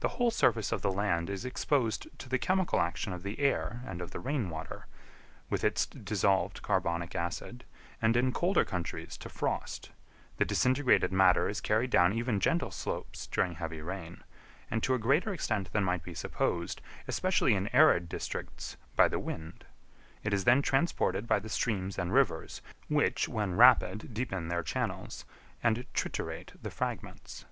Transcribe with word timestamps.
The 0.00 0.08
whole 0.08 0.30
surface 0.30 0.72
of 0.72 0.82
the 0.82 0.92
land 0.92 1.30
is 1.30 1.46
exposed 1.46 2.06
to 2.18 2.28
the 2.28 2.36
chemical 2.38 2.82
action 2.82 3.14
of 3.14 3.22
the 3.22 3.38
air 3.40 3.80
and 3.86 4.02
of 4.02 4.10
the 4.10 4.20
rainwater, 4.20 4.84
with 5.48 5.64
its 5.64 5.86
dissolved 5.86 6.60
carbonic 6.60 7.14
acid, 7.14 7.64
and 8.02 8.14
in 8.14 8.30
colder 8.30 8.66
countries 8.66 9.16
to 9.16 9.30
frost; 9.30 9.88
the 10.36 10.44
disintegrated 10.44 11.12
matter 11.12 11.48
is 11.48 11.62
carried 11.62 11.88
down 11.88 12.12
even 12.12 12.40
gentle 12.40 12.70
slopes 12.70 13.26
during 13.26 13.54
heavy 13.54 13.80
rain, 13.80 14.22
and 14.70 14.82
to 14.82 14.92
a 14.92 14.98
greater 14.98 15.32
extent 15.32 15.72
than 15.72 15.82
might 15.82 16.02
be 16.02 16.12
supposed, 16.12 16.82
especially 17.08 17.54
in 17.54 17.68
arid 17.74 18.06
districts, 18.06 18.76
by 18.96 19.08
the 19.08 19.18
wind; 19.18 19.64
it 20.22 20.34
is 20.34 20.44
then 20.44 20.60
transported 20.60 21.26
by 21.26 21.38
the 21.38 21.48
streams 21.48 21.98
and 21.98 22.12
rivers, 22.12 22.60
which, 22.88 23.30
when 23.30 23.56
rapid 23.56 24.12
deepen 24.12 24.48
their 24.48 24.62
channels, 24.62 25.24
and 25.62 25.86
triturate 25.94 26.50
the 26.62 26.70
fragments. 26.70 27.46